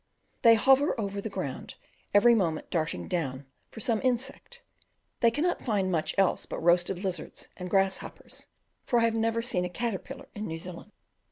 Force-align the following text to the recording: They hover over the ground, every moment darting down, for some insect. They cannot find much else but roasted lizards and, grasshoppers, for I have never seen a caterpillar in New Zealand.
They 0.41 0.55
hover 0.55 0.99
over 0.99 1.21
the 1.21 1.29
ground, 1.29 1.75
every 2.11 2.33
moment 2.33 2.71
darting 2.71 3.07
down, 3.07 3.45
for 3.69 3.81
some 3.81 4.01
insect. 4.01 4.63
They 5.19 5.29
cannot 5.29 5.61
find 5.61 5.91
much 5.91 6.15
else 6.17 6.47
but 6.47 6.57
roasted 6.57 7.03
lizards 7.03 7.49
and, 7.55 7.69
grasshoppers, 7.69 8.47
for 8.83 8.97
I 9.01 9.03
have 9.03 9.13
never 9.13 9.43
seen 9.43 9.63
a 9.63 9.69
caterpillar 9.69 10.27
in 10.33 10.47
New 10.47 10.57
Zealand. 10.57 10.91